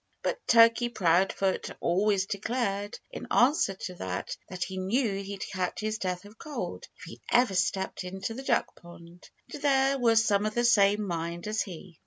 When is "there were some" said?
9.61-10.47